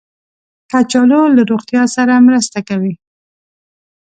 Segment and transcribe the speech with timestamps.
[0.71, 2.93] کچالو له روغتیا سره مرسته کوي